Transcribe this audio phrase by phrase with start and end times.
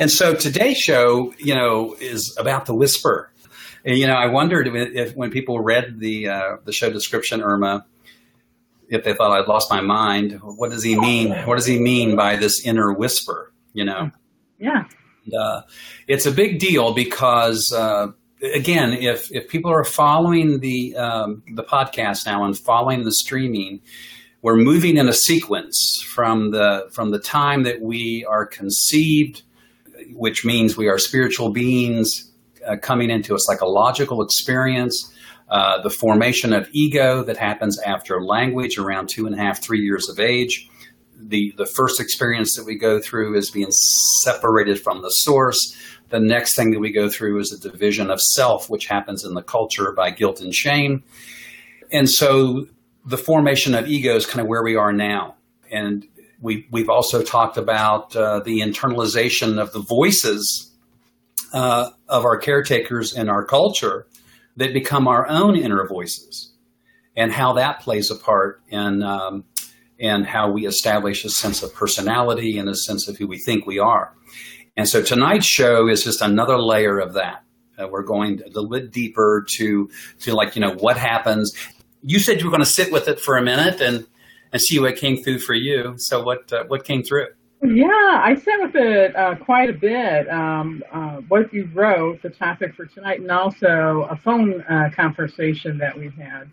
[0.00, 3.30] And so today's show, you know, is about the whisper.
[3.84, 7.42] And, you know, I wondered if, if when people read the uh, the show description,
[7.42, 7.84] Irma,
[8.88, 10.40] if they thought I'd lost my mind.
[10.42, 11.32] What does he mean?
[11.46, 13.52] What does he mean by this inner whisper?
[13.74, 14.10] You know?
[14.58, 14.84] Yeah.
[15.38, 15.62] Uh,
[16.08, 17.72] it's a big deal because.
[17.72, 18.08] Uh,
[18.54, 23.82] again, if if people are following the um, the podcast now and following the streaming,
[24.40, 29.42] we're moving in a sequence from the from the time that we are conceived
[30.14, 32.30] which means we are spiritual beings
[32.66, 35.12] uh, coming into a psychological experience.
[35.48, 39.80] Uh, the formation of ego that happens after language around two and a half, three
[39.80, 40.68] years of age.
[41.18, 43.70] The, the first experience that we go through is being
[44.22, 45.76] separated from the source.
[46.10, 49.34] The next thing that we go through is a division of self, which happens in
[49.34, 51.02] the culture by guilt and shame.
[51.92, 52.66] And so
[53.04, 55.34] the formation of ego is kind of where we are now.
[55.70, 56.06] And
[56.40, 60.74] we, we've also talked about uh, the internalization of the voices
[61.52, 64.06] uh, of our caretakers in our culture
[64.56, 66.52] that become our own inner voices
[67.16, 69.44] and how that plays a part in, um,
[69.98, 73.66] in how we establish a sense of personality and a sense of who we think
[73.66, 74.14] we are.
[74.76, 77.42] And so tonight's show is just another layer of that.
[77.78, 81.52] Uh, we're going a little bit deeper to, to like, you know, what happens.
[82.02, 84.06] You said you were going to sit with it for a minute and
[84.52, 85.94] and see what came through for you.
[85.96, 87.28] So what uh, what came through?
[87.62, 87.86] Yeah,
[88.22, 90.30] I sat with it uh, quite a bit.
[90.30, 95.76] Um, uh, what you wrote, the topic for tonight, and also a phone uh, conversation
[95.78, 96.50] that we had.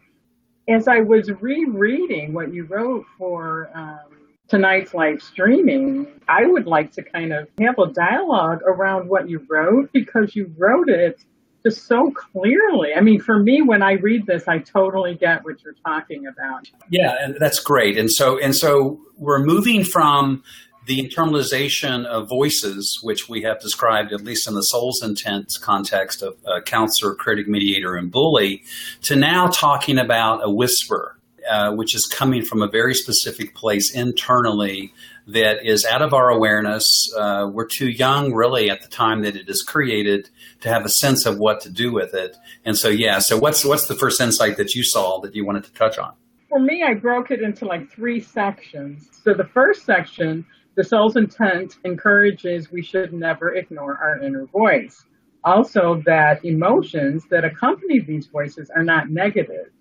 [0.68, 4.18] As I was rereading what you wrote for um,
[4.50, 9.46] tonight's live streaming, I would like to kind of have a dialogue around what you
[9.50, 11.24] wrote because you wrote it
[11.66, 12.94] just so clearly.
[12.96, 16.70] I mean, for me, when I read this, I totally get what you're talking about.
[16.90, 17.98] Yeah, and that's great.
[17.98, 20.44] And so, and so we're moving from
[20.88, 26.24] the internalization of voices, which we have described, at least in the soul's intent context
[26.24, 28.64] of uh, counselor, critic, mediator, and bully,
[29.02, 31.18] to now talking about a whisper,
[31.50, 34.94] uh, which is coming from a very specific place internally
[35.28, 36.86] that is out of our awareness.
[37.16, 40.30] Uh, we're too young, really, at the time that it is created
[40.62, 42.38] to have a sense of what to do with it.
[42.66, 43.20] And so, yeah.
[43.20, 46.14] So, what's what's the first insight that you saw that you wanted to touch on?
[46.50, 49.10] For me, I broke it into like three sections.
[49.24, 50.46] So, the first section,
[50.76, 55.04] the soul's intent encourages we should never ignore our inner voice.
[55.44, 59.72] Also, that emotions that accompany these voices are not negative.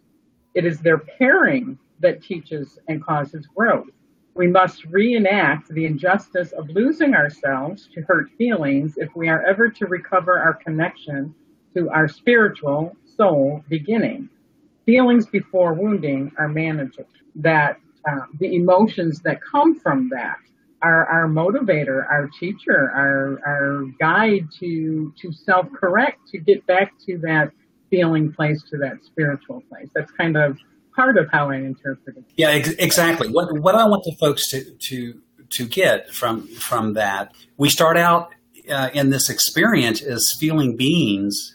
[0.54, 3.88] It is their pairing that teaches and causes growth.
[4.36, 9.70] We must reenact the injustice of losing ourselves to hurt feelings if we are ever
[9.70, 11.34] to recover our connection
[11.74, 14.28] to our spiritual soul beginning.
[14.84, 17.08] Feelings before wounding are manageable.
[17.36, 20.36] That uh, the emotions that come from that
[20.82, 27.16] are our motivator, our teacher, our, our guide to, to self-correct, to get back to
[27.22, 27.52] that
[27.88, 29.88] feeling place, to that spiritual place.
[29.94, 30.58] That's kind of
[30.96, 32.24] part of how I interpret it.
[32.36, 33.28] Yeah, ex- exactly.
[33.28, 35.20] What what I want the folks to to
[35.50, 38.34] to get from from that, we start out
[38.68, 41.54] uh, in this experience as feeling beings,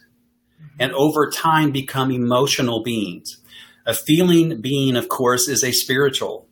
[0.80, 3.38] and over time become emotional beings.
[3.86, 6.48] A feeling being, of course, is a spiritual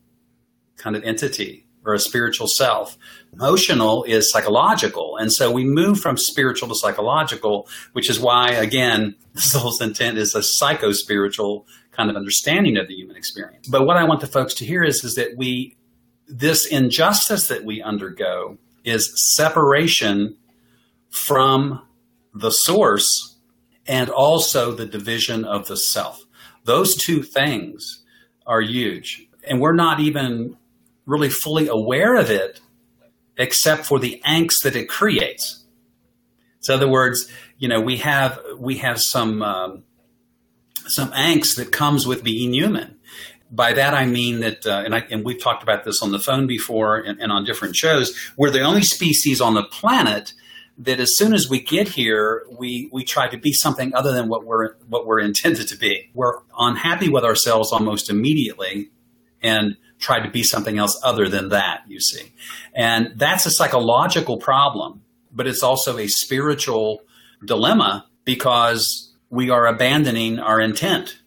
[0.78, 2.98] kind of entity or a spiritual self.
[3.34, 5.18] Emotional is psychological.
[5.18, 10.18] And so we move from spiritual to psychological, which is why, again, the soul's intent
[10.18, 13.68] is a psycho spiritual kind of understanding of the human experience.
[13.68, 15.76] But what I want the folks to hear is, is that we,
[16.28, 20.38] this injustice that we undergo is separation
[21.10, 21.82] from
[22.34, 23.38] the source
[23.88, 26.24] and also the division of the self.
[26.64, 28.04] Those two things
[28.46, 29.28] are huge.
[29.48, 30.58] And we're not even
[31.06, 32.62] really fully aware of it
[33.38, 35.66] except for the angst that it creates.
[36.60, 39.84] So, in other words, you know, we have we have some um,
[40.90, 42.98] some angst that comes with being human.
[43.52, 46.20] By that I mean that, uh, and, I, and we've talked about this on the
[46.20, 48.16] phone before and, and on different shows.
[48.38, 50.34] We're the only species on the planet
[50.78, 54.30] that, as soon as we get here, we we try to be something other than
[54.30, 56.12] what we're what we're intended to be.
[56.14, 58.92] We're unhappy with ourselves almost immediately,
[59.42, 61.82] and try to be something else other than that.
[61.88, 62.32] You see,
[62.76, 65.02] and that's a psychological problem
[65.32, 67.04] but it's also a spiritual
[67.46, 71.20] dilemma because we are abandoning our intent.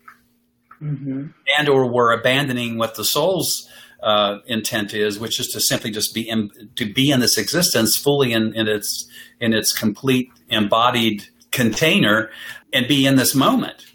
[0.81, 1.29] Mm-hmm.
[1.59, 3.69] And or we're abandoning what the soul's
[4.03, 7.97] uh, intent is, which is to simply just be in, to be in this existence
[7.97, 9.09] fully in, in its
[9.41, 12.31] in its complete embodied container
[12.73, 13.87] and be in this moment.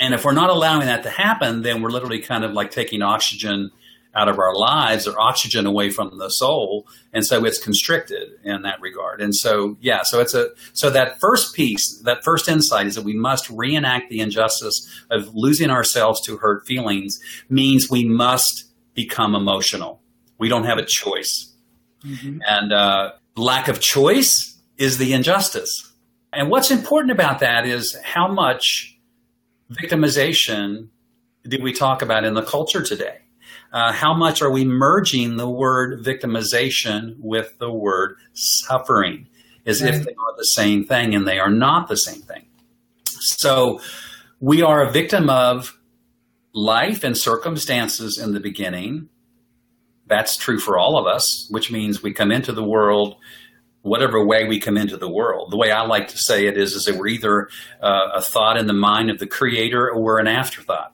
[0.00, 3.02] And if we're not allowing that to happen, then we're literally kind of like taking
[3.02, 3.70] oxygen
[4.16, 6.88] out of our lives or oxygen away from the soul.
[7.12, 9.20] And so it's constricted in that regard.
[9.20, 13.04] And so, yeah, so it's a, so that first piece, that first insight is that
[13.04, 17.20] we must reenact the injustice of losing ourselves to hurt feelings
[17.50, 18.64] means we must
[18.94, 20.00] become emotional.
[20.38, 21.52] We don't have a choice.
[22.04, 22.38] Mm-hmm.
[22.46, 25.92] And uh, lack of choice is the injustice.
[26.32, 28.98] And what's important about that is how much
[29.70, 30.88] victimization
[31.46, 33.18] do we talk about in the culture today?
[33.72, 39.28] Uh, how much are we merging the word victimization with the word suffering
[39.66, 39.94] as right.
[39.94, 42.46] if they are the same thing and they are not the same thing?
[43.04, 43.80] So
[44.40, 45.78] we are a victim of
[46.54, 49.08] life and circumstances in the beginning.
[50.06, 53.16] That's true for all of us, which means we come into the world
[53.86, 55.52] whatever way we come into the world.
[55.52, 57.48] The way I like to say it is, is that we're either
[57.80, 60.92] uh, a thought in the mind of the creator or we're an afterthought.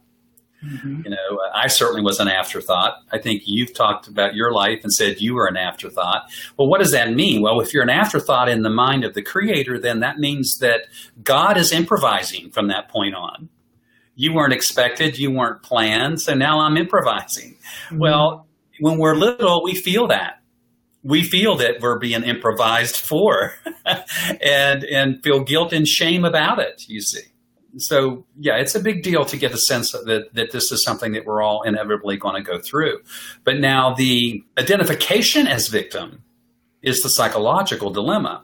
[0.65, 1.03] Mm-hmm.
[1.05, 2.99] You know, I certainly was an afterthought.
[3.11, 6.31] I think you've talked about your life and said you were an afterthought.
[6.57, 7.43] Well, what does that mean?
[7.43, 10.83] Well, if you're an afterthought in the mind of the creator, then that means that
[11.23, 13.49] God is improvising from that point on.
[14.15, 17.57] You weren't expected, you weren't planned, so now I'm improvising.
[17.87, 17.99] Mm-hmm.
[17.99, 18.47] Well,
[18.79, 20.43] when we're little, we feel that
[21.03, 23.55] we feel that we're being improvised for
[24.41, 27.32] and and feel guilt and shame about it you see
[27.77, 31.13] so yeah it's a big deal to get a sense that that this is something
[31.13, 32.99] that we're all inevitably going to go through
[33.45, 36.23] but now the identification as victim
[36.83, 38.43] is the psychological dilemma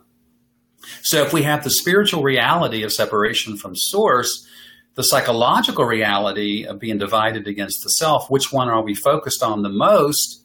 [1.02, 4.46] so if we have the spiritual reality of separation from source
[4.94, 9.62] the psychological reality of being divided against the self which one are we focused on
[9.62, 10.42] the most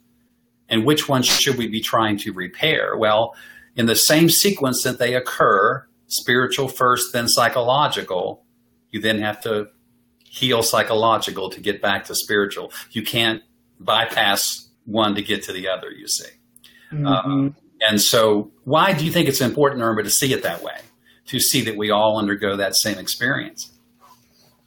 [0.69, 2.97] and which ones should we be trying to repair?
[2.97, 3.35] Well,
[3.75, 8.42] in the same sequence that they occur, spiritual first, then psychological,
[8.93, 9.67] you then have to
[10.23, 12.71] heal psychological to get back to spiritual.
[12.91, 13.41] You can't
[13.79, 16.29] bypass one to get to the other, you see.
[16.93, 17.07] Mm-hmm.
[17.07, 20.77] Um, and so, why do you think it's important, Irma, to see it that way?
[21.27, 23.71] To see that we all undergo that same experience?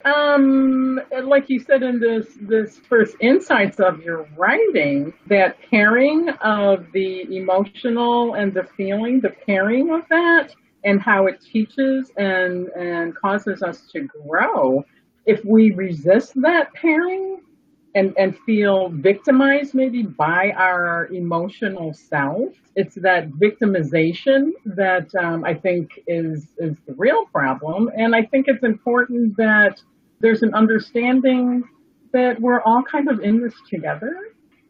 [0.05, 6.87] Um, like you said in this this first insights of your writing, that pairing of
[6.93, 10.55] the emotional and the feeling, the pairing of that,
[10.87, 14.85] and how it teaches and and causes us to grow.
[15.27, 17.43] If we resist that pairing
[17.95, 25.55] and and feel victimized maybe by our emotional self, it's that victimization that um, I
[25.55, 27.91] think is is the real problem.
[27.97, 29.83] And I think it's important that
[30.21, 31.65] there's an understanding
[32.13, 34.15] that we're all kind of in this together.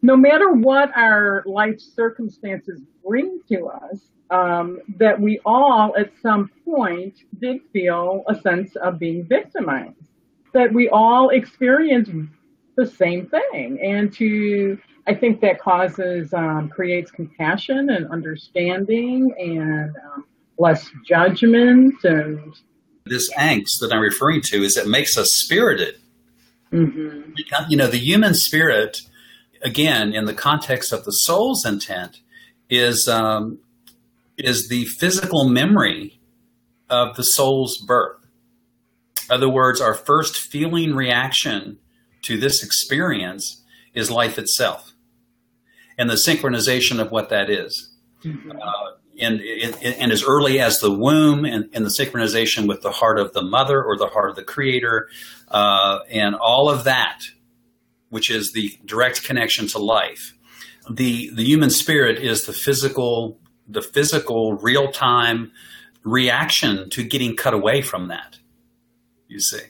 [0.06, 3.98] No matter what our life circumstances bring to us,
[4.30, 9.96] um, that we all at some point did feel a sense of being victimized.
[10.52, 12.08] That we all experience
[12.76, 13.80] the same thing.
[13.82, 20.24] And to, I think that causes, um, creates compassion and understanding and um,
[20.56, 22.54] less judgment and
[23.06, 25.96] this angst that I'm referring to is it makes us spirited.
[26.72, 27.32] Mm-hmm.
[27.68, 29.00] You know, the human spirit,
[29.66, 32.20] again, in the context of the soul's intent,
[32.70, 33.58] is um,
[34.38, 36.20] is the physical memory
[36.88, 38.24] of the soul's birth.
[39.28, 41.78] In other words, our first feeling reaction
[42.22, 44.92] to this experience is life itself,
[45.98, 47.90] and the synchronization of what that is.
[48.24, 48.52] Mm-hmm.
[48.52, 53.18] Uh, and, and as early as the womb and, and, the synchronization with the heart
[53.18, 55.08] of the mother or the heart of the creator
[55.48, 57.22] uh, and all of that
[58.10, 60.34] which is the direct connection to life
[60.90, 65.50] the the human spirit is the physical the physical real-time
[66.04, 68.38] reaction to getting cut away from that
[69.28, 69.62] you see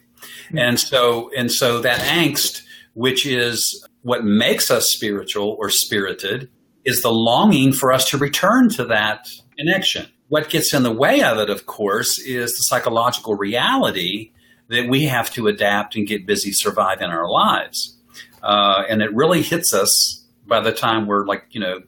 [0.57, 2.63] and so and so that angst
[2.95, 6.49] which is what makes us spiritual or spirited
[6.87, 9.29] is the longing for us to return to that
[9.59, 10.07] connection.
[10.29, 14.33] What gets in the way of it, of course, is the psychological reality
[14.69, 17.96] that we have to adapt and get busy surviving our lives.
[18.43, 21.81] Uh, and it really hits us by the time we're like, you know,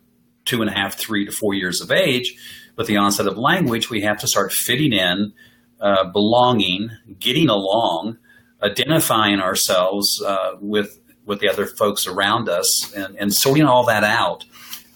[0.45, 2.35] two and a half, three to four years of age.
[2.77, 5.33] With the onset of language, we have to start fitting in,
[5.81, 8.19] uh, belonging, getting along,
[8.63, 14.03] identifying ourselves uh, with with the other folks around us, and, and sorting all that
[14.03, 14.45] out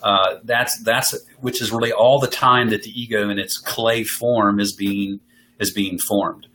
[0.03, 4.03] Uh, that's that's which is really all the time that the ego in its clay
[4.03, 5.21] form is being
[5.61, 6.47] is being formed.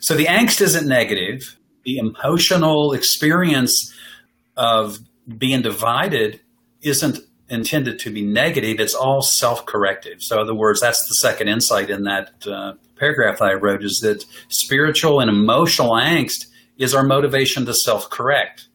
[0.00, 1.58] So the angst isn't negative.
[1.84, 3.92] The emotional experience
[4.56, 4.98] of
[5.38, 6.40] being divided
[6.82, 8.80] isn't intended to be negative.
[8.80, 10.22] It's all self-corrective.
[10.22, 13.84] So, in other words, that's the second insight in that uh, paragraph that I wrote:
[13.84, 16.46] is that spiritual and emotional angst
[16.78, 18.68] is our motivation to self-correct.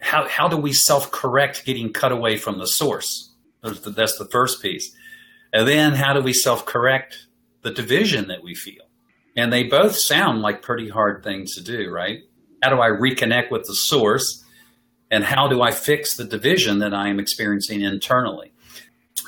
[0.00, 3.32] How how do we self-correct getting cut away from the source?
[3.62, 4.94] That's the first piece.
[5.52, 7.26] And then how do we self-correct
[7.62, 8.84] the division that we feel?
[9.36, 12.20] And they both sound like pretty hard things to do, right?
[12.62, 14.44] How do I reconnect with the source?
[15.10, 18.52] And how do I fix the division that I am experiencing internally?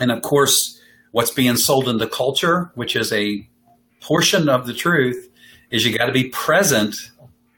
[0.01, 0.81] And of course,
[1.13, 3.49] what's being sold in the culture, which is a
[4.01, 5.29] portion of the truth,
[5.71, 6.97] is you got to be present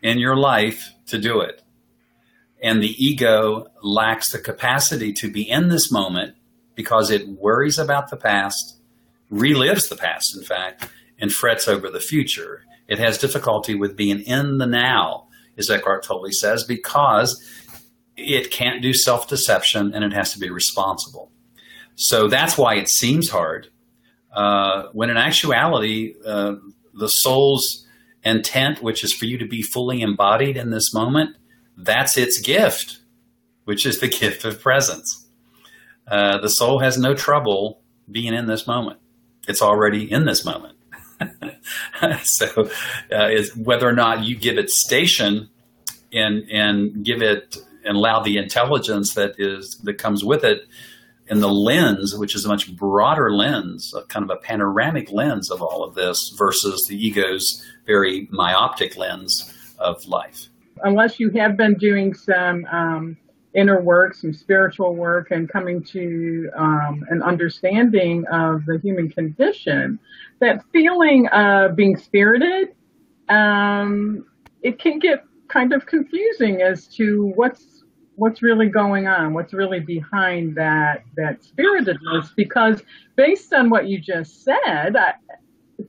[0.03, 1.63] in your life to do it.
[2.63, 6.37] And the ego lacks the capacity to be in this moment
[6.75, 8.77] because it worries about the past,
[9.33, 10.87] relives the past, in fact,
[11.19, 12.65] and frets over the future.
[12.89, 17.43] It has difficulty with being in the now, as Eckhart Tolle says, because
[18.17, 21.31] it can't do self deception and it has to be responsible.
[21.97, 23.69] So that's why it seems hard.
[24.33, 26.55] Uh, when in actuality, uh,
[26.95, 27.87] the soul's
[28.23, 31.37] intent, which is for you to be fully embodied in this moment,
[31.77, 33.01] that's its gift,
[33.65, 35.27] which is the gift of presence.
[36.07, 38.99] Uh, the soul has no trouble being in this moment.
[39.49, 40.77] It's already in this moment.
[42.23, 42.71] so,
[43.13, 45.51] uh, whether or not you give it station
[46.13, 50.63] and and give it and allow the intelligence that is that comes with it
[51.31, 55.51] and the lens, which is a much broader lens, a kind of a panoramic lens
[55.51, 60.49] of all of this, versus the ego's very myopic lens of life.
[60.83, 63.17] Unless you have been doing some um,
[63.55, 70.01] inner work, some spiritual work, and coming to um, an understanding of the human condition,
[70.41, 72.75] that feeling of being spirited,
[73.29, 74.27] um,
[74.63, 77.85] it can get kind of confusing as to what's
[78.17, 82.31] what's really going on, what's really behind that that spiritedness.
[82.37, 82.83] Because
[83.17, 85.15] based on what you just said, I,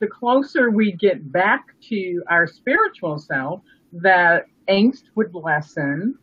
[0.00, 3.60] the closer we get back to our spiritual self,
[3.92, 6.18] that angst would lessen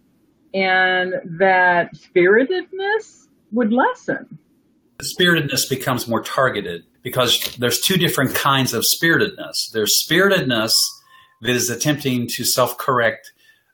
[0.54, 4.40] and that spiritedness would lessen.
[5.02, 9.72] Spiritedness becomes more targeted because there's two different kinds of spiritedness.
[9.72, 10.72] There's spiritedness
[11.42, 13.32] that is attempting to self correct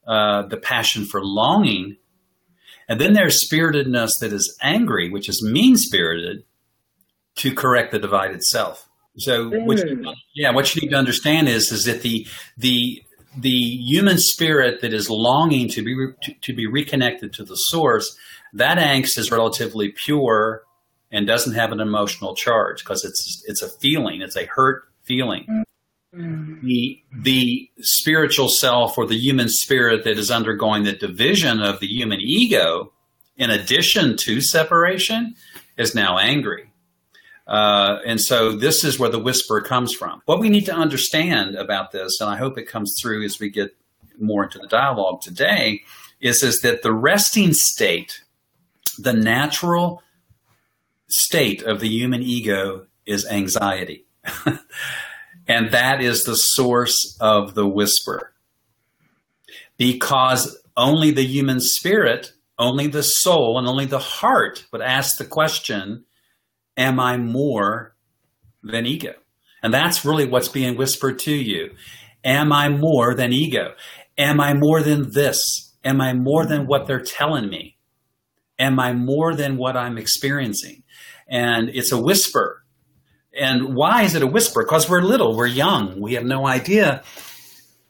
[0.07, 1.97] uh, the passion for longing.
[2.87, 6.43] And then there's spiritedness that is angry, which is mean spirited,
[7.37, 8.87] to correct the divided self.
[9.17, 13.01] So, what you, yeah, what you need to understand is is that the the
[13.37, 18.15] the human spirit that is longing to be to, to, be reconnected to the source,
[18.53, 20.63] that angst is relatively pure
[21.11, 25.63] and doesn't have an emotional charge because it's it's a feeling, it's a hurt feeling.
[26.15, 26.65] Mm-hmm.
[26.65, 31.87] The the spiritual self or the human spirit that is undergoing the division of the
[31.87, 32.93] human ego,
[33.35, 35.35] in addition to separation,
[35.77, 36.69] is now angry.
[37.47, 40.21] Uh, and so this is where the whisper comes from.
[40.25, 43.49] What we need to understand about this, and I hope it comes through as we
[43.49, 43.75] get
[44.19, 45.83] more into the dialogue today,
[46.21, 48.23] is, is that the resting state,
[48.97, 50.01] the natural
[51.07, 54.05] state of the human ego is anxiety.
[55.47, 58.33] and that is the source of the whisper.
[59.77, 65.25] Because only the human spirit, only the soul, and only the heart would ask the
[65.25, 66.05] question
[66.77, 67.95] am I more
[68.63, 69.13] than ego?
[69.63, 71.71] And that's really what's being whispered to you.
[72.23, 73.73] Am I more than ego?
[74.17, 75.73] Am I more than this?
[75.83, 77.77] Am I more than what they're telling me?
[78.57, 80.83] Am I more than what I'm experiencing?
[81.27, 82.64] And it's a whisper.
[83.39, 84.63] And why is it a whisper?
[84.63, 87.03] Because we're little, we're young, we have no idea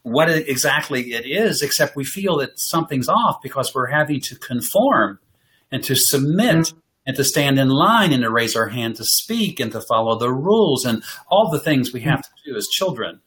[0.02, 5.18] what exactly it is, except we feel that something's off because we're having to conform
[5.72, 9.04] and to submit mm-hmm and to stand in line and to raise our hand to
[9.04, 12.66] speak and to follow the rules and all the things we have to do as
[12.66, 13.20] children,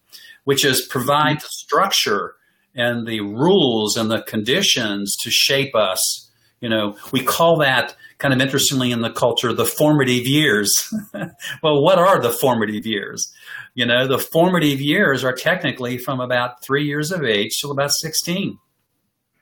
[0.44, 2.36] which is provide the structure
[2.76, 6.29] and the rules and the conditions to shape us.
[6.62, 10.72] You know, we call that kind of interestingly in the culture the formative years.
[11.64, 13.32] well, what are the formative years?
[13.76, 17.92] You know, the formative years are technically from about three years of age till about
[17.92, 18.58] 16.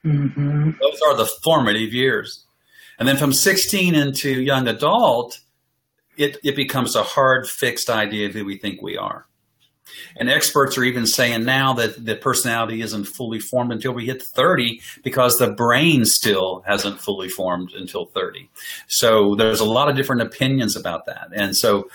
[0.06, 0.72] Mm-hmm.
[0.80, 2.46] Those are the formative years.
[3.00, 5.40] And then from 16 into young adult,
[6.18, 9.28] it, it becomes a hard, fixed idea of who we think we are.
[10.15, 14.22] And experts are even saying now that the personality isn't fully formed until we hit
[14.22, 18.50] 30 because the brain still hasn't fully formed until 30.
[18.88, 21.29] So there's a lot of different opinions about that.
[21.34, 21.89] And so,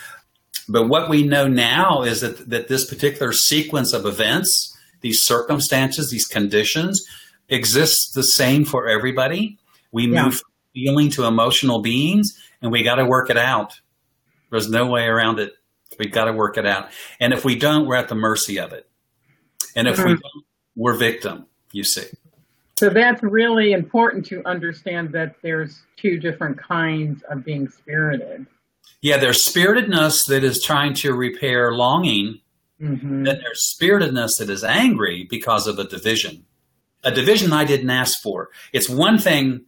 [0.67, 6.09] but what we know now is that, that this particular sequence of events, these circumstances,
[6.09, 7.05] these conditions
[7.49, 9.57] exists the same for everybody.
[9.91, 10.25] We yeah.
[10.25, 10.41] move
[10.73, 13.79] feeling to emotional beings and we got to work it out.
[14.49, 15.53] There's no way around it.
[15.97, 16.89] We've got to work it out.
[17.19, 18.87] And if we don't, we're at the mercy of it.
[19.75, 20.09] And if mm-hmm.
[20.09, 20.45] we don't,
[20.75, 22.05] we're victim, you see.
[22.77, 28.47] So that's really important to understand that there's two different kinds of being spirited.
[29.01, 32.39] Yeah, there's spiritedness that is trying to repair longing.
[32.81, 33.23] Mm-hmm.
[33.23, 36.45] Then there's spiritedness that is angry because of a division.
[37.03, 38.49] A division I didn't ask for.
[38.71, 39.65] It's one thing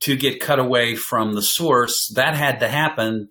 [0.00, 2.12] to get cut away from the source.
[2.14, 3.28] That had to happen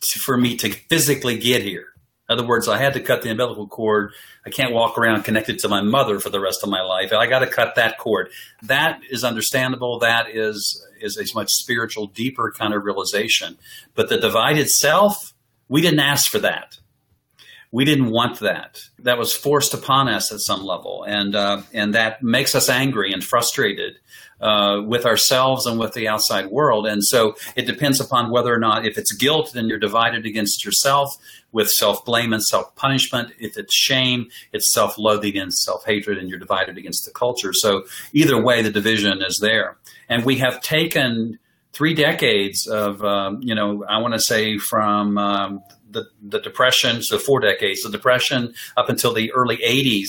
[0.00, 1.86] to, for me to physically get here.
[2.28, 4.12] In other words, I had to cut the umbilical cord.
[4.44, 7.12] I can't walk around connected to my mother for the rest of my life.
[7.12, 8.30] I got to cut that cord.
[8.62, 9.98] That is understandable.
[9.98, 13.56] That is is a much spiritual, deeper kind of realization.
[13.94, 15.32] But the divided self,
[15.68, 16.78] we didn't ask for that.
[17.70, 18.80] We didn't want that.
[19.00, 23.12] That was forced upon us at some level, and uh, and that makes us angry
[23.12, 23.98] and frustrated
[24.40, 26.86] uh, with ourselves and with the outside world.
[26.86, 30.64] And so it depends upon whether or not, if it's guilt, then you're divided against
[30.64, 31.16] yourself
[31.52, 33.32] with self blame and self punishment.
[33.38, 37.52] If it's shame, it's self loathing and self hatred, and you're divided against the culture.
[37.52, 39.76] So either way, the division is there.
[40.08, 41.38] And we have taken
[41.72, 47.02] three decades of, um, you know, I want to say from um, the, the Depression,
[47.02, 50.08] so four decades, the Depression up until the early 80s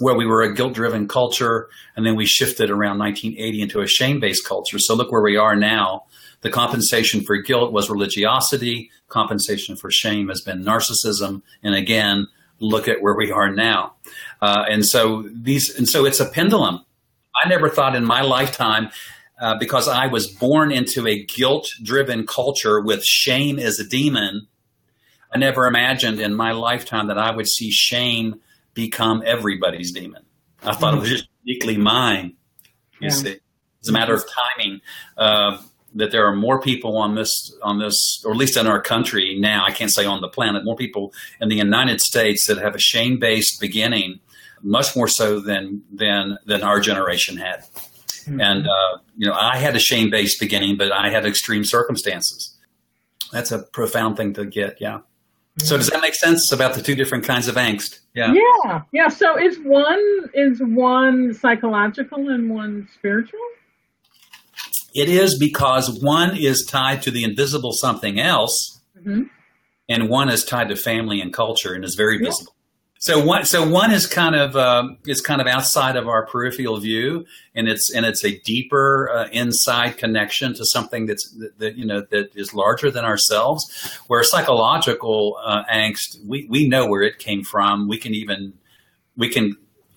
[0.00, 3.86] where we were a guilt driven culture and then we shifted around 1980 into a
[3.86, 4.78] shame based culture.
[4.78, 6.04] So look where we are now.
[6.40, 8.90] The compensation for guilt was religiosity.
[9.08, 11.42] Compensation for shame has been narcissism.
[11.62, 12.26] And again,
[12.58, 13.94] look at where we are now.
[14.42, 16.80] Uh, and so these, and so it's a pendulum.
[17.42, 18.90] I never thought in my lifetime,
[19.40, 24.46] uh, because I was born into a guilt driven culture with shame as a demon.
[25.34, 28.40] I never imagined in my lifetime that I would see shame
[28.72, 30.22] become everybody's demon.
[30.62, 30.98] I thought mm-hmm.
[30.98, 32.34] it was just uniquely mine.
[33.00, 33.10] You yeah.
[33.10, 33.36] see,
[33.80, 34.24] it's a matter of
[34.56, 34.80] timing.
[35.16, 35.60] Uh,
[35.96, 39.38] that there are more people on this on this, or at least in our country
[39.38, 39.64] now.
[39.64, 40.64] I can't say on the planet.
[40.64, 44.20] More people in the United States that have a shame based beginning,
[44.62, 47.60] much more so than than than our generation had.
[47.60, 48.40] Mm-hmm.
[48.40, 52.56] And uh, you know, I had a shame based beginning, but I had extreme circumstances.
[53.32, 54.80] That's a profound thing to get.
[54.80, 55.00] Yeah.
[55.58, 58.00] So does that make sense about the two different kinds of angst?
[58.14, 58.34] Yeah.
[58.34, 58.82] Yeah.
[58.92, 59.08] Yeah.
[59.08, 60.02] So is one
[60.34, 63.40] is one psychological and one spiritual?
[64.94, 69.24] It is because one is tied to the invisible something else, mm-hmm.
[69.88, 72.53] and one is tied to family and culture and is very visible.
[73.04, 76.80] So one, so one is kind of uh, is kind of outside of our peripheral
[76.80, 81.76] view, and it's and it's a deeper uh, inside connection to something that's that, that,
[81.76, 83.62] you know that is larger than ourselves.
[84.06, 87.88] Where psychological uh, angst, we we know where it came from.
[87.88, 88.54] We can even
[89.18, 89.54] we can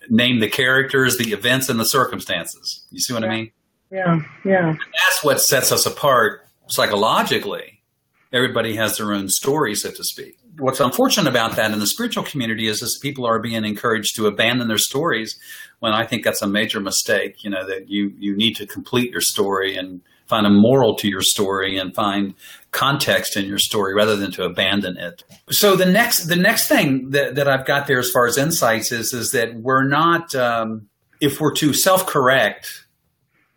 [0.10, 2.86] name the characters, the events, and the circumstances.
[2.91, 3.30] You see what yeah.
[3.30, 3.52] I mean?
[3.89, 4.70] Yeah, yeah.
[4.72, 7.84] And that's what sets us apart psychologically.
[8.34, 12.24] Everybody has their own story, so to speak what's unfortunate about that in the spiritual
[12.24, 15.39] community is that people are being encouraged to abandon their stories
[15.80, 17.43] when I think that's a major mistake.
[17.43, 21.08] You know, that you, you need to complete your story and find a moral to
[21.08, 22.34] your story and find
[22.72, 25.24] context in your story rather than to abandon it.
[25.50, 28.91] So the next the next thing that, that I've got there as far as insights
[28.91, 30.89] is is that we're not um,
[31.22, 32.86] if we're to self correct,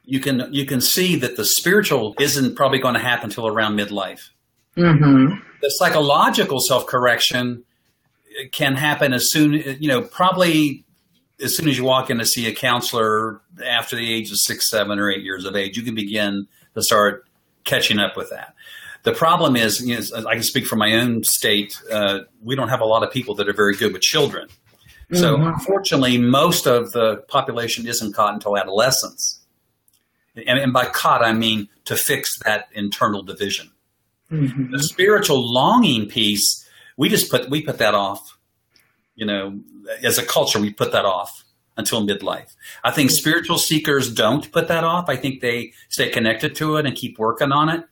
[0.05, 3.77] you can you can see that the spiritual isn't probably going to happen until around
[3.77, 4.31] midlife.
[4.77, 5.39] Mm-hmm.
[5.63, 7.65] The psychological self correction
[8.53, 10.85] can happen as soon, you know, probably
[11.43, 14.71] as soon as you walk in to see a counselor after the age of six,
[14.71, 17.27] seven, or eight years of age, you can begin to start
[17.65, 18.55] catching up with that.
[19.03, 21.81] The problem is, you know, I can speak from my own state.
[21.91, 24.49] Uh, we don't have a lot of people that are very good with children.
[25.13, 25.49] So, mm-hmm.
[25.49, 29.41] unfortunately, most of the population isn't caught until adolescence.
[30.37, 33.71] And, and by caught, I mean to fix that internal division.
[34.31, 34.73] Mm-hmm.
[34.73, 38.39] The spiritual longing piece, we just put we put that off.
[39.15, 39.61] You know,
[40.03, 41.45] as a culture, we put that off
[41.77, 42.55] until midlife.
[42.85, 45.09] I think spiritual seekers don't put that off.
[45.09, 47.85] I think they stay connected to it and keep working on it.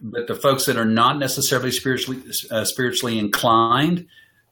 [0.00, 4.06] But the folks that are not necessarily spiritually uh, spiritually inclined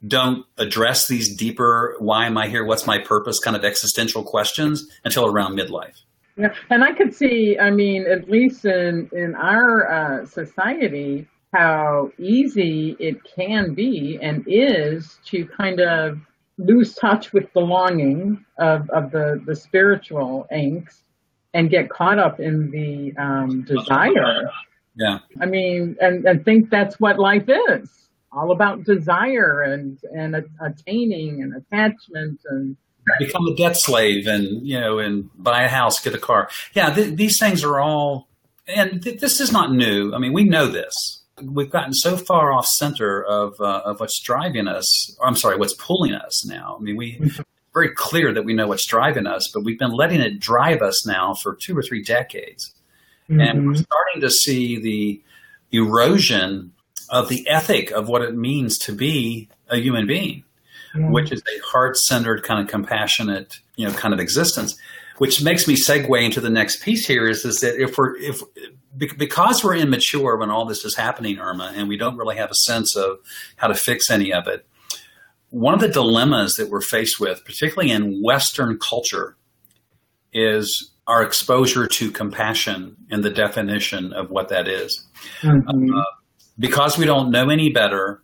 [0.07, 2.65] don't address these deeper why am I here?
[2.65, 3.39] What's my purpose?
[3.39, 6.03] kind of existential questions until around midlife.
[6.37, 7.59] Yeah, and I could see.
[7.59, 14.45] I mean, at least in in our uh, society, how easy it can be and
[14.47, 16.19] is to kind of
[16.59, 21.01] lose touch with the longing of, of the, the spiritual angst
[21.55, 24.51] and get caught up in the um, desire.
[24.95, 25.19] Yeah.
[25.41, 31.43] I mean, and, and think that's what life is all about desire and, and attaining
[31.43, 32.77] and attachment and
[33.19, 36.49] become a debt slave and, you know, and buy a house, get a car.
[36.75, 36.93] Yeah.
[36.93, 38.29] Th- these things are all,
[38.67, 40.13] and th- this is not new.
[40.15, 44.21] I mean, we know this we've gotten so far off center of uh, of what's
[44.21, 45.17] driving us.
[45.23, 46.77] I'm sorry, what's pulling us now.
[46.79, 47.43] I mean, we mm-hmm.
[47.75, 51.07] very clear that we know what's driving us, but we've been letting it drive us
[51.07, 52.75] now for two or three decades,
[53.29, 53.41] mm-hmm.
[53.41, 55.23] and we're starting to see the
[55.73, 56.73] erosion
[57.11, 60.45] of the ethic of what it means to be a human being,
[60.95, 64.77] which is a heart centered kind of compassionate, you know, kind of existence.
[65.19, 68.43] Which makes me segue into the next piece here is, is that if we're if
[68.97, 72.55] because we're immature when all this is happening, Irma, and we don't really have a
[72.55, 73.19] sense of
[73.57, 74.67] how to fix any of it,
[75.51, 79.37] one of the dilemmas that we're faced with, particularly in Western culture,
[80.33, 85.07] is our exposure to compassion and the definition of what that is.
[85.41, 85.97] Mm-hmm.
[85.97, 86.03] Uh,
[86.59, 88.23] because we don't know any better,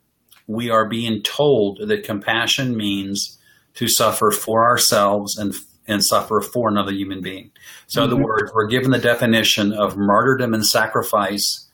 [0.53, 3.38] we are being told that compassion means
[3.75, 5.55] to suffer for ourselves and
[5.88, 7.51] and suffer for another human being.
[7.87, 8.12] So, mm-hmm.
[8.12, 11.69] in other words, we're given the definition of martyrdom and sacrifice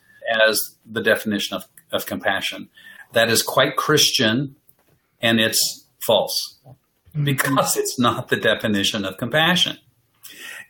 [0.47, 2.69] as the definition of, of compassion.
[3.13, 4.57] That is quite Christian
[5.21, 7.25] and it's false mm-hmm.
[7.25, 9.79] because it's not the definition of compassion.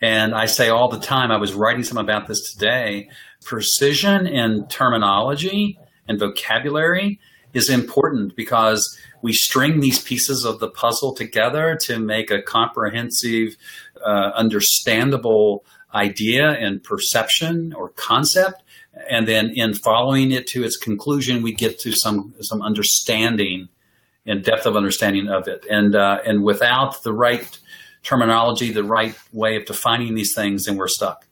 [0.01, 3.09] And I say all the time, I was writing some about this today
[3.45, 7.21] precision in terminology and vocabulary
[7.55, 13.57] is important because we string these pieces of the puzzle together to make a comprehensive,
[14.05, 18.63] uh, understandable idea and perception or concept.
[19.11, 23.69] And then in following it to its conclusion, we get to some, some understanding
[24.27, 25.65] and depth of understanding of it.
[25.71, 27.59] And, uh, and without the right
[28.03, 31.27] terminology, the right way of defining these things, then we're stuck.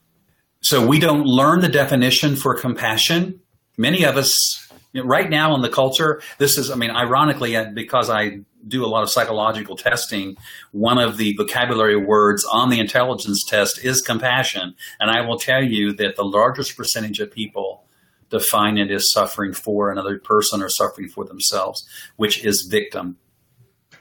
[0.63, 3.41] So we don't learn the definition for compassion.
[3.77, 4.66] Many of us
[4.97, 8.83] you know, right now in the culture, this is, I mean, ironically, because I do
[8.83, 10.37] a lot of psychological testing,
[10.73, 14.75] one of the vocabulary words on the intelligence test is compassion.
[14.99, 17.85] And I will tell you that the largest percentage of people
[18.31, 23.19] define it as suffering for another person or suffering for themselves, which is victim.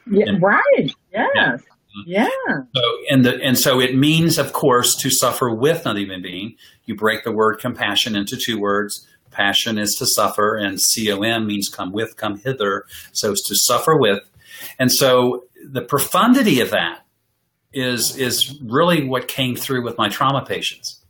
[0.10, 0.94] Yeah, and, right.
[1.12, 1.30] Yes.
[1.36, 1.58] Yeah.
[2.06, 2.28] Yeah.
[2.76, 6.56] So and the and so it means, of course, to suffer with another human being.
[6.84, 11.70] You break the word compassion into two words: Passion is to suffer, and com means
[11.70, 12.86] come with, come hither.
[13.12, 14.24] So it's to suffer with.
[14.80, 17.02] And so the profundity of that
[17.74, 21.04] is, is really what came through with my trauma patients.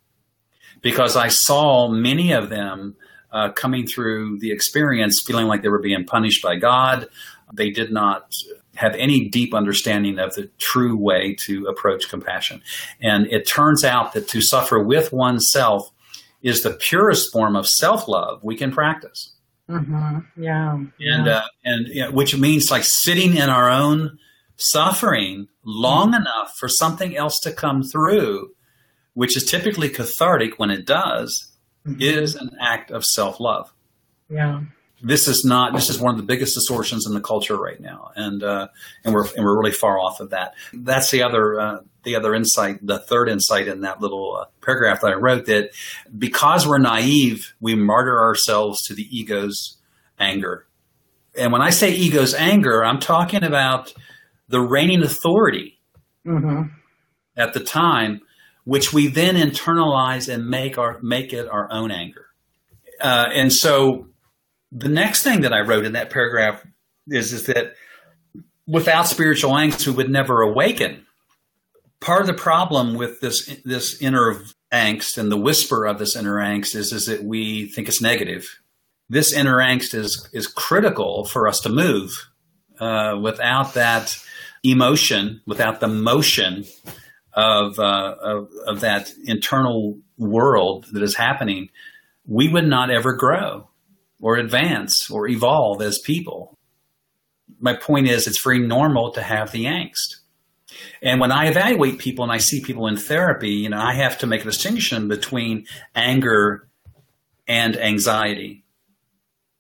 [0.82, 2.96] Because I saw many of them
[3.32, 7.08] uh, coming through the experience feeling like they were being punished by God.
[7.54, 8.34] They did not
[8.76, 12.62] have any deep understanding of the true way to approach compassion.
[13.02, 15.92] And it turns out that to suffer with oneself
[16.46, 19.34] is the purest form of self love we can practice.
[19.70, 20.42] Mm-hmm.
[20.42, 20.74] Yeah.
[20.74, 21.28] And, yeah.
[21.28, 24.18] Uh, and you know, which means like sitting in our own
[24.56, 26.22] suffering long mm-hmm.
[26.22, 28.52] enough for something else to come through,
[29.16, 31.52] which is typically cathartic when it does,
[31.86, 32.00] mm-hmm.
[32.00, 33.74] is an act of self love.
[34.30, 34.62] Yeah
[35.02, 38.12] this is not this is one of the biggest distortions in the culture right now.
[38.16, 38.68] And uh,
[39.04, 40.56] and we're and we're really far off of that.
[40.74, 45.02] That's the other uh, the other insight the third insight in that little uh, paragraph
[45.02, 45.72] that I wrote that
[46.18, 49.78] because we're naive we martyr ourselves to the ego's
[50.20, 50.66] anger.
[51.38, 53.94] And when I say ego's anger I'm talking about
[54.48, 55.80] the reigning authority
[56.26, 56.70] mm-hmm.
[57.36, 58.22] at the time
[58.66, 62.26] which we then internalize and make our make it our own anger.
[63.00, 64.08] Uh, and so
[64.76, 66.66] the next thing that I wrote in that paragraph
[67.08, 67.76] is, is that
[68.68, 71.06] without spiritual angst, we would never awaken.
[72.02, 76.36] Part of the problem with this this inner angst and the whisper of this inner
[76.36, 78.60] angst is, is that we think it's negative.
[79.10, 82.30] This inner angst is is critical for us to move.
[82.78, 84.20] Uh, without that
[84.62, 86.66] emotion, without the motion
[87.32, 91.70] of, uh, of of that internal world that is happening,
[92.28, 93.70] we would not ever grow
[94.20, 96.58] or advance or evolve as people.
[97.60, 100.18] My point is, it's very normal to have the angst.
[101.02, 104.18] And when I evaluate people and I see people in therapy, you know, I have
[104.20, 106.68] to make a distinction between anger
[107.48, 108.66] and anxiety.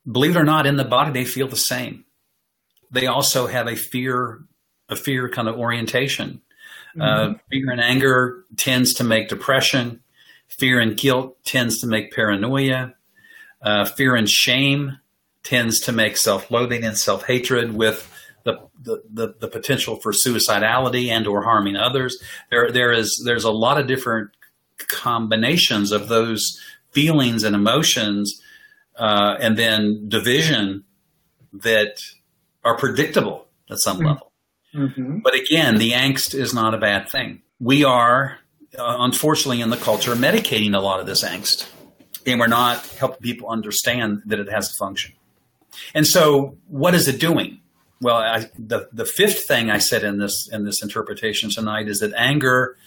[0.09, 2.05] Believe it or not, in the body, they feel the same.
[2.91, 4.39] They also have a fear,
[4.89, 6.41] a fear kind of orientation.
[6.97, 7.01] Mm-hmm.
[7.01, 10.01] Uh, fear and anger tends to make depression.
[10.47, 12.94] Fear and guilt tends to make paranoia
[13.65, 14.99] Uh, fear and shame
[15.43, 18.11] tends to make self-loathing and self-hatred with
[18.43, 22.21] the, the, the, the, potential for suicidality and or harming others.
[22.51, 24.29] There, there is, there's a lot of different
[24.77, 28.39] combinations of those feelings and emotions,
[28.97, 30.83] uh, and then division
[31.51, 32.01] that
[32.63, 34.07] are predictable at some mm-hmm.
[34.07, 34.31] level.
[34.75, 35.19] Mm-hmm.
[35.19, 37.41] But again, the angst is not a bad thing.
[37.59, 38.37] We are,
[38.77, 41.67] uh, unfortunately, in the culture, medicating a lot of this angst,
[42.25, 45.13] and we're not helping people understand that it has a function.
[45.93, 47.59] And so, what is it doing?
[48.01, 51.99] Well, I, the the fifth thing I said in this in this interpretation tonight is
[51.99, 52.77] that anger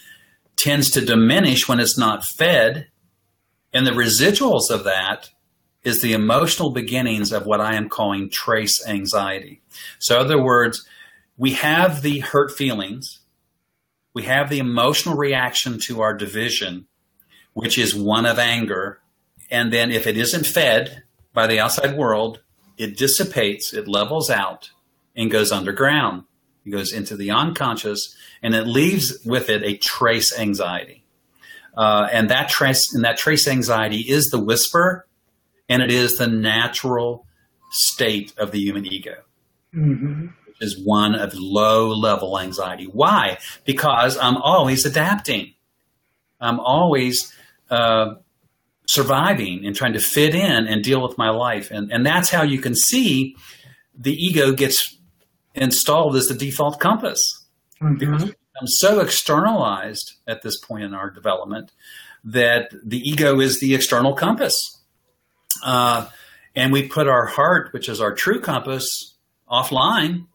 [0.57, 2.89] tends to diminish when it's not fed,
[3.73, 5.31] and the residuals of that
[5.85, 9.63] is the emotional beginnings of what I am calling trace anxiety.
[9.99, 10.87] So, in other words,
[11.37, 13.21] we have the hurt feelings,
[14.13, 16.87] we have the emotional reaction to our division,
[17.53, 19.01] which is one of anger,
[19.51, 22.41] and then if it isn't fed by the outside world,
[22.77, 24.71] it dissipates, it levels out,
[25.17, 26.25] and goes underground.
[26.65, 31.05] It goes into the unconscious, and it leaves with it a trace anxiety.
[31.77, 35.07] Uh, and that trace and that trace anxiety is the whisper,
[35.69, 37.27] and it is the natural
[37.71, 39.15] state of the human ego,
[39.75, 40.27] mm-hmm.
[40.47, 42.85] which is one of low level anxiety.
[42.85, 43.39] Why?
[43.65, 45.55] Because I'm always adapting.
[46.41, 47.33] I'm always
[47.71, 48.15] uh,
[48.89, 51.71] surviving and trying to fit in and deal with my life.
[51.71, 53.37] And, and that's how you can see
[53.95, 54.97] the ego gets
[55.55, 57.21] installed as the default compass.
[57.83, 57.97] Mm-hmm.
[57.97, 61.71] Because so externalized at this point in our development
[62.25, 64.81] that the ego is the external compass.
[65.65, 66.09] Uh,
[66.57, 69.15] and we put our heart, which is our true compass,
[69.51, 70.27] offline.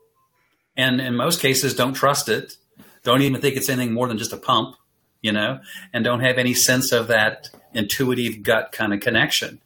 [0.77, 2.55] And in most cases, don't trust it.
[3.03, 4.75] Don't even think it's anything more than just a pump,
[5.21, 5.59] you know,
[5.91, 9.61] and don't have any sense of that intuitive gut kind of connection.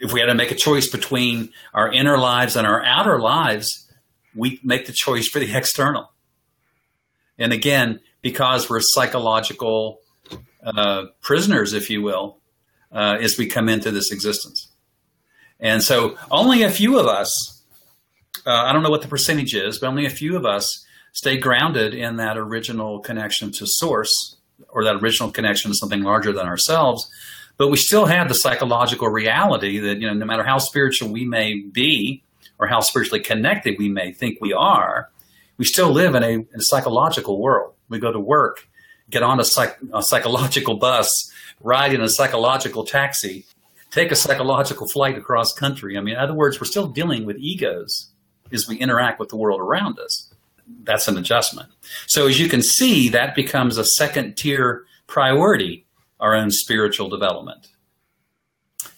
[0.00, 3.90] If we had to make a choice between our inner lives and our outer lives,
[4.34, 6.12] we make the choice for the external.
[7.38, 10.00] And again, because we're psychological
[10.64, 12.38] uh, prisoners, if you will,
[12.92, 14.68] uh, as we come into this existence.
[15.60, 17.62] And so only a few of us,
[18.46, 21.36] uh, I don't know what the percentage is, but only a few of us stay
[21.36, 24.36] grounded in that original connection to source
[24.68, 27.10] or that original connection to something larger than ourselves
[27.58, 31.26] but we still have the psychological reality that you know no matter how spiritual we
[31.26, 32.22] may be
[32.58, 35.10] or how spiritually connected we may think we are
[35.58, 37.74] we still live in a, in a psychological world.
[37.88, 38.66] We go to work
[39.10, 43.44] get on a, psych, a psychological bus ride in a psychological taxi
[43.90, 45.98] take a psychological flight across country.
[45.98, 48.10] I mean in other words we're still dealing with egos
[48.52, 50.32] as we interact with the world around us.
[50.84, 51.70] That's an adjustment.
[52.06, 55.86] So as you can see that becomes a second tier priority
[56.20, 57.68] our own spiritual development.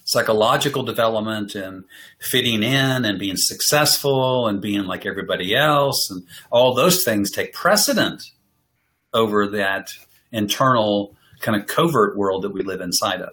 [0.05, 1.85] Psychological development and
[2.21, 7.53] fitting in and being successful and being like everybody else and all those things take
[7.53, 8.23] precedent
[9.15, 9.91] over that
[10.33, 13.31] internal kind of covert world that we live inside of.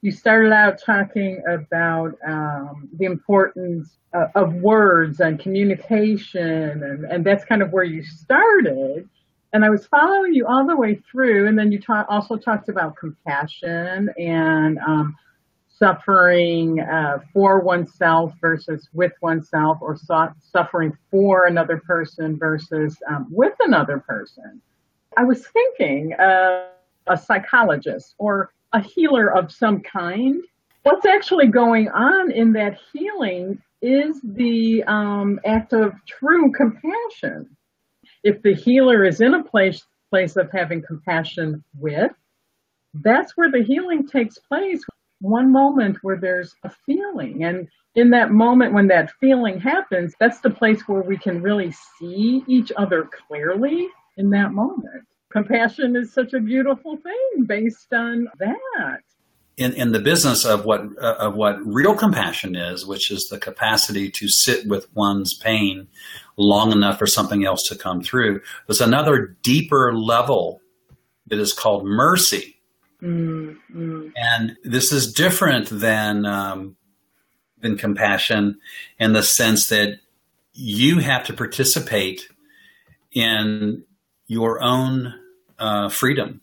[0.00, 7.26] You started out talking about um, the importance uh, of words and communication, and, and
[7.26, 9.08] that's kind of where you started
[9.52, 12.68] and I was following you all the way through, and then you ta- also talked
[12.68, 15.16] about compassion and um,
[15.68, 23.26] suffering uh, for oneself versus with oneself, or su- suffering for another person versus um,
[23.30, 24.60] with another person.
[25.16, 26.66] I was thinking uh,
[27.06, 30.42] a psychologist or a healer of some kind.
[30.82, 37.56] What's actually going on in that healing is the um, act of true compassion
[38.22, 42.12] if the healer is in a place place of having compassion with,
[42.94, 44.82] that's where the healing takes place.
[45.20, 47.44] One moment where there's a feeling.
[47.44, 51.72] And in that moment when that feeling happens, that's the place where we can really
[51.98, 55.04] see each other clearly in that moment.
[55.30, 59.00] Compassion is such a beautiful thing based on that
[59.58, 63.38] in, in the business of what uh, of what real compassion is, which is the
[63.38, 65.88] capacity to sit with one's pain
[66.38, 68.40] long enough for something else to come through.
[68.66, 70.60] There's another deeper level
[71.26, 72.60] that is called mercy,
[73.02, 74.08] mm-hmm.
[74.16, 76.76] and this is different than um,
[77.60, 78.58] than compassion
[78.98, 79.98] in the sense that
[80.54, 82.28] you have to participate
[83.12, 83.84] in
[84.26, 85.14] your own
[85.58, 86.40] uh, freedom,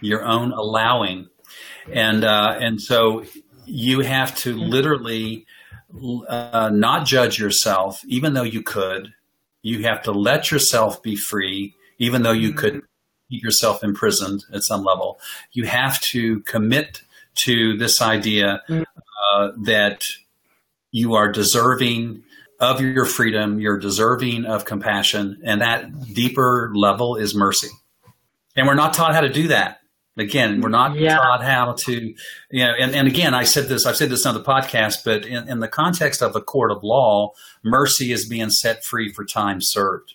[0.00, 1.28] your own allowing
[1.92, 3.24] and uh, and so
[3.66, 5.46] you have to literally
[6.28, 9.12] uh, not judge yourself, even though you could.
[9.62, 12.82] You have to let yourself be free, even though you could
[13.30, 15.18] keep yourself imprisoned at some level.
[15.52, 17.02] You have to commit
[17.36, 20.04] to this idea uh, that
[20.90, 22.22] you are deserving
[22.60, 27.68] of your freedom, you're deserving of compassion, and that deeper level is mercy.
[28.56, 29.80] And we're not taught how to do that.
[30.16, 31.16] Again, we're not yeah.
[31.16, 32.14] taught how to,
[32.50, 35.26] you know, and, and again, I said this, I've said this on the podcast, but
[35.26, 37.32] in, in the context of a court of law,
[37.64, 40.14] mercy is being set free for time served.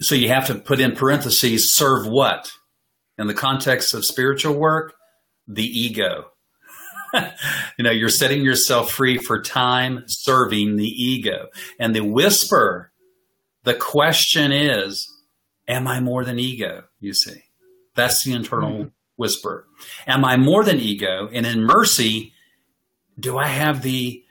[0.00, 2.50] So you have to put in parentheses, serve what?
[3.18, 4.94] In the context of spiritual work,
[5.46, 6.30] the ego.
[7.14, 11.48] you know, you're setting yourself free for time serving the ego.
[11.78, 12.92] And the whisper,
[13.62, 15.08] the question is,
[15.68, 16.84] am I more than ego?
[16.98, 17.44] You see,
[17.94, 18.88] that's the internal mm-hmm.
[19.20, 19.68] Whisper.
[20.06, 21.28] Am I more than ego?
[21.32, 22.32] And in mercy,
[23.18, 24.24] do I have the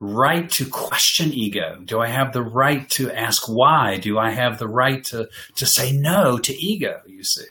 [0.00, 1.80] right to question ego?
[1.84, 3.98] Do I have the right to ask why?
[3.98, 7.00] Do I have the right to, to say no to ego?
[7.06, 7.46] You see,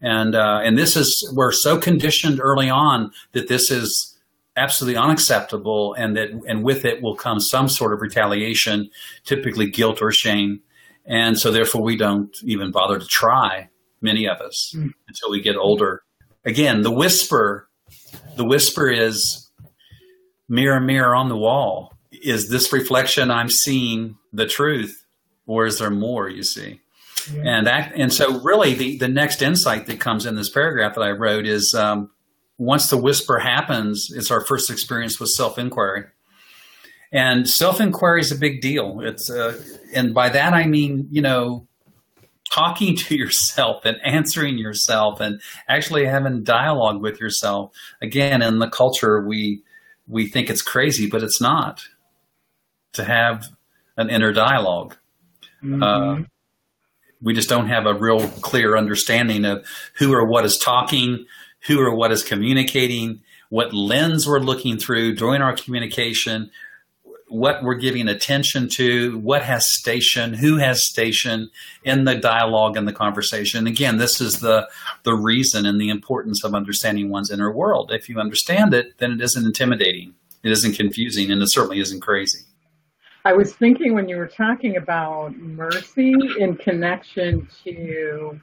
[0.00, 4.18] and uh, and this is we're so conditioned early on that this is
[4.56, 8.90] absolutely unacceptable, and that and with it will come some sort of retaliation,
[9.24, 10.60] typically guilt or shame,
[11.06, 13.68] and so therefore we don't even bother to try.
[14.02, 14.92] Many of us mm.
[15.08, 16.02] until we get older.
[16.46, 17.68] Again, the whisper,
[18.36, 19.50] the whisper is
[20.48, 21.92] mirror, mirror on the wall.
[22.12, 25.04] Is this reflection I'm seeing the truth,
[25.46, 26.28] or is there more?
[26.28, 26.80] You see,
[27.32, 27.42] yeah.
[27.44, 31.02] and that, and so really the the next insight that comes in this paragraph that
[31.02, 32.10] I wrote is um,
[32.58, 36.04] once the whisper happens, it's our first experience with self inquiry.
[37.12, 39.00] And self inquiry is a big deal.
[39.00, 39.60] It's uh,
[39.92, 41.66] and by that I mean you know
[42.50, 47.72] talking to yourself and answering yourself and actually having dialogue with yourself.
[48.00, 49.62] Again, in the culture we
[50.08, 51.82] we think it's crazy, but it's not
[52.92, 53.48] to have
[53.96, 54.94] an inner dialog
[55.62, 55.82] mm-hmm.
[55.82, 56.24] uh,
[57.22, 61.26] we just don't have a real clear understanding of who or what is talking,
[61.66, 66.50] who or what is communicating, what lens we're looking through during our communication,
[67.28, 71.50] what we're giving attention to, what has station, who has station
[71.84, 73.66] in the dialogue and the conversation.
[73.66, 74.68] Again, this is the
[75.02, 77.90] the reason and the importance of understanding one's inner world.
[77.92, 82.00] If you understand it, then it isn't intimidating, it isn't confusing, and it certainly isn't
[82.00, 82.40] crazy.
[83.24, 88.40] I was thinking when you were talking about mercy in connection to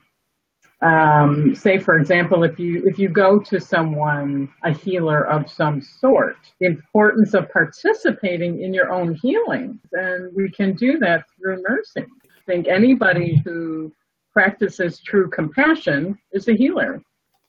[0.83, 5.81] um, say for example if you if you go to someone a healer of some
[5.81, 11.63] sort the importance of participating in your own healing and we can do that through
[11.67, 13.93] mercy i think anybody who
[14.33, 17.01] practices true compassion is a healer.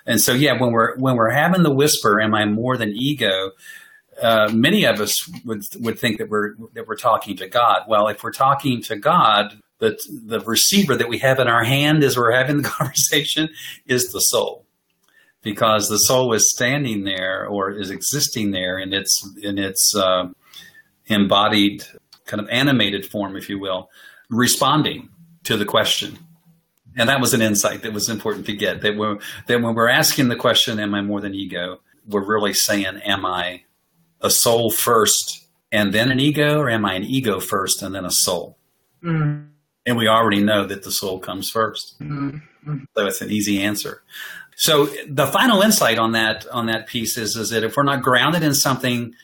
[0.07, 3.53] And so yeah when we're when we're having the whisper am i more than ego?
[4.23, 7.81] Uh, many of us would would think that we're that we're talking to God.
[7.89, 12.03] Well, if we're talking to God, the the receiver that we have in our hand
[12.03, 13.49] as we're having the conversation
[13.87, 14.67] is the soul,
[15.43, 20.29] because the soul is standing there or is existing there in its in its uh,
[21.07, 21.85] embodied
[22.27, 23.91] kind of animated form, if you will,
[24.31, 25.11] responding
[25.45, 26.19] to the question.
[26.97, 28.81] And that was an insight that was important to get.
[28.81, 32.55] That when that when we're asking the question, "Am I more than ego?" We're really
[32.55, 33.63] saying, "Am I
[34.21, 38.05] a soul first and then an ego, or am I an ego first and then
[38.05, 38.59] a soul?"
[39.03, 39.49] Mm.
[39.87, 42.77] And we already know that the soul comes 1st mm-hmm.
[42.97, 44.03] So it's an easy answer.
[44.57, 48.03] So the final insight on that on that piece is is that if we're not
[48.03, 49.15] grounded in something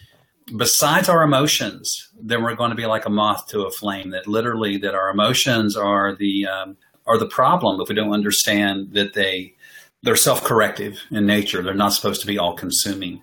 [0.56, 4.10] besides our emotions, then we're going to be like a moth to a flame.
[4.10, 8.92] That literally that our emotions are the um, are the problem if we don't understand
[8.92, 9.54] that they
[10.02, 11.62] they're self corrective in nature.
[11.62, 13.22] They're not supposed to be all consuming.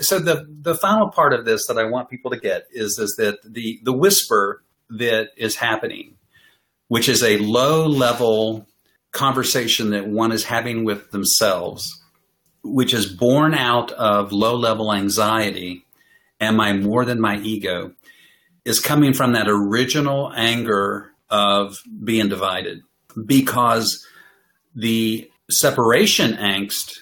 [0.00, 3.14] So the the final part of this that I want people to get is is
[3.18, 6.16] that the the whisper that is happening
[6.88, 8.66] which is a low level
[9.12, 12.02] conversation that one is having with themselves,
[12.62, 15.84] which is born out of low level anxiety.
[16.40, 17.92] Am I more than my ego?
[18.64, 22.82] Is coming from that original anger of being divided
[23.24, 24.06] because
[24.74, 26.98] the separation angst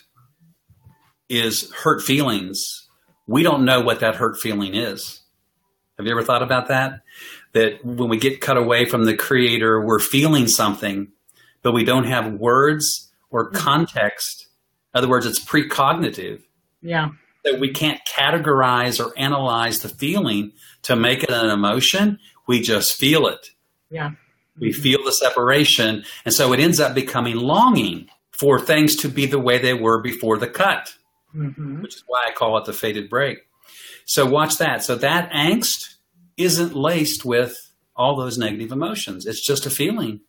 [1.29, 2.89] is hurt feelings.
[3.27, 5.21] We don't know what that hurt feeling is.
[5.99, 7.01] Have you ever thought about that?
[7.55, 11.09] That when we get cut away from the creator, we're feeling something,
[11.63, 13.57] but we don't have words or mm-hmm.
[13.57, 14.49] context.
[14.93, 16.43] In other words, it's precognitive.
[16.83, 17.11] Yeah.
[17.45, 20.53] That we can't categorize or analyze the feeling
[20.83, 22.19] to make it an emotion.
[22.47, 23.51] We just feel it.
[23.91, 24.13] Yeah.
[24.59, 26.05] We feel the separation.
[26.25, 30.01] And so it ends up becoming longing for things to be the way they were
[30.01, 30.95] before the cut,
[31.35, 31.83] mm-hmm.
[31.83, 33.39] which is why I call it the faded break.
[34.07, 34.83] So watch that.
[34.83, 35.94] So that angst
[36.37, 39.27] isn't laced with all those negative emotions.
[39.27, 40.21] It's just a feeling.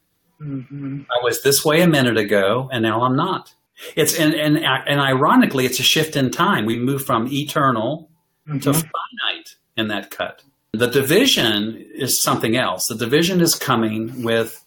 [0.41, 1.01] Mm-hmm.
[1.10, 3.53] I was this way a minute ago, and now I'm not.
[3.95, 6.66] It's and, and and ironically, it's a shift in time.
[6.66, 8.10] We move from eternal
[8.47, 8.60] mm-hmm.
[8.60, 10.43] to finite in that cut.
[10.74, 12.88] The division is something else.
[12.88, 14.64] The division is coming with,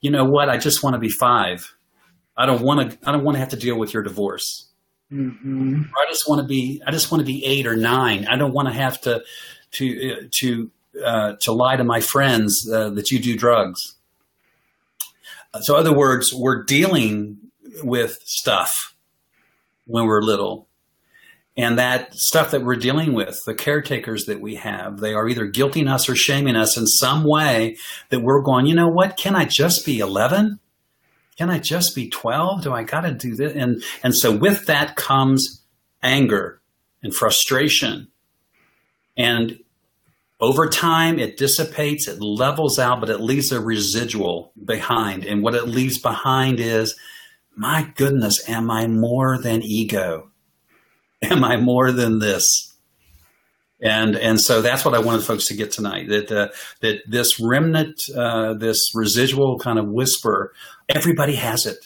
[0.00, 0.48] you know what?
[0.48, 1.74] I just want to be five.
[2.36, 3.08] I don't want to.
[3.08, 4.66] I don't want to have to deal with your divorce.
[5.12, 5.82] Mm-hmm.
[5.96, 6.82] I just want to be.
[6.86, 8.26] I just want to be eight or nine.
[8.26, 9.22] I don't want to have to
[9.72, 10.70] to uh, to
[11.02, 13.96] uh, to lie to my friends uh, that you do drugs.
[15.60, 17.38] So, in other words, we're dealing
[17.82, 18.94] with stuff
[19.86, 20.68] when we're little.
[21.56, 25.48] And that stuff that we're dealing with, the caretakers that we have, they are either
[25.48, 27.76] guilting us or shaming us in some way
[28.10, 29.16] that we're going, you know what?
[29.16, 30.58] Can I just be 11?
[31.38, 32.62] Can I just be 12?
[32.62, 33.52] Do I got to do this?
[33.54, 35.62] And, and so with that comes
[36.02, 36.60] anger
[37.04, 38.08] and frustration.
[39.16, 39.60] And
[40.40, 45.24] over time, it dissipates, it levels out, but it leaves a residual behind.
[45.24, 46.98] And what it leaves behind is,
[47.56, 50.30] my goodness, am I more than ego?
[51.22, 52.74] Am I more than this?
[53.80, 56.08] And and so that's what I wanted folks to get tonight.
[56.08, 56.48] That uh,
[56.80, 60.52] that this remnant, uh, this residual kind of whisper,
[60.88, 61.78] everybody has it.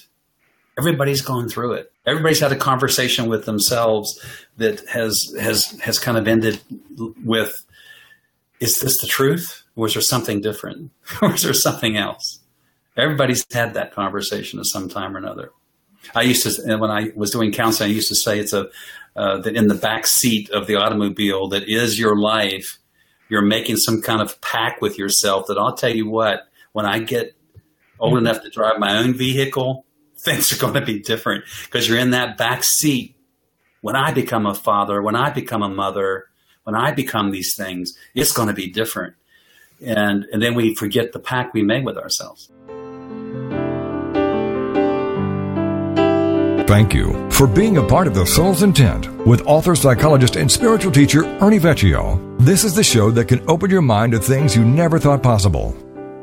[0.78, 1.92] Everybody's gone through it.
[2.06, 4.22] Everybody's had a conversation with themselves
[4.58, 6.60] that has has has kind of ended
[7.24, 7.64] with,
[8.60, 10.90] "Is this the truth, or is there something different,
[11.22, 12.40] or is there something else?"
[12.96, 15.52] Everybody's had that conversation at some time or another.
[16.14, 18.70] I used to, when I was doing counseling, I used to say it's a
[19.18, 22.78] uh, that in the back seat of the automobile that is your life,
[23.28, 27.00] you're making some kind of pact with yourself that I'll tell you what, when I
[27.00, 27.34] get
[27.98, 28.26] old mm-hmm.
[28.26, 29.84] enough to drive my own vehicle,
[30.18, 33.16] things are going to be different because you're in that back seat.
[33.80, 36.26] When I become a father, when I become a mother,
[36.68, 39.14] when I become these things, it's going to be different.
[39.82, 42.50] And, and then we forget the pact we made with ourselves.
[46.68, 50.92] Thank you for being a part of The Soul's Intent with author, psychologist, and spiritual
[50.92, 52.38] teacher Ernie Vecchio.
[52.38, 55.74] This is the show that can open your mind to things you never thought possible.